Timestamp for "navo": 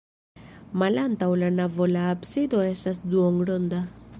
1.57-1.87